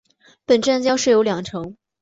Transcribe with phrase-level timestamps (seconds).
[0.47, 1.75] 本站将设有两层。